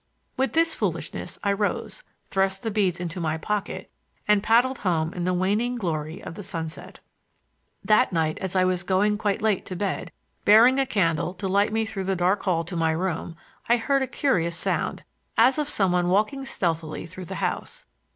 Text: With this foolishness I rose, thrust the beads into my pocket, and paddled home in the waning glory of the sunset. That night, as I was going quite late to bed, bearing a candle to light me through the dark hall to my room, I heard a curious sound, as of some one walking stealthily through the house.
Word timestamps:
With 0.35 0.53
this 0.53 0.73
foolishness 0.73 1.37
I 1.43 1.53
rose, 1.53 2.01
thrust 2.31 2.63
the 2.63 2.71
beads 2.71 2.99
into 2.99 3.19
my 3.21 3.37
pocket, 3.37 3.91
and 4.27 4.41
paddled 4.41 4.79
home 4.79 5.13
in 5.13 5.25
the 5.25 5.33
waning 5.35 5.75
glory 5.75 6.23
of 6.23 6.33
the 6.33 6.41
sunset. 6.41 7.01
That 7.85 8.11
night, 8.11 8.39
as 8.39 8.55
I 8.55 8.63
was 8.63 8.81
going 8.81 9.19
quite 9.19 9.43
late 9.43 9.63
to 9.67 9.75
bed, 9.75 10.11
bearing 10.43 10.79
a 10.79 10.87
candle 10.87 11.35
to 11.35 11.47
light 11.47 11.71
me 11.71 11.85
through 11.85 12.05
the 12.05 12.15
dark 12.15 12.41
hall 12.41 12.63
to 12.63 12.75
my 12.75 12.93
room, 12.93 13.35
I 13.69 13.77
heard 13.77 14.01
a 14.01 14.07
curious 14.07 14.57
sound, 14.57 15.03
as 15.37 15.59
of 15.59 15.69
some 15.69 15.91
one 15.91 16.07
walking 16.09 16.45
stealthily 16.45 17.05
through 17.05 17.25
the 17.25 17.35
house. 17.35 17.85